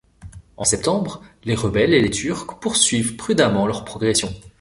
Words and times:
En 0.57 0.63
septembre, 0.63 1.21
les 1.43 1.53
rebelles 1.53 1.93
et 1.93 2.01
les 2.01 2.09
Turcs 2.09 2.57
poursuivent 2.59 3.17
prudemment 3.17 3.67
leur 3.67 3.85
progression. 3.85 4.33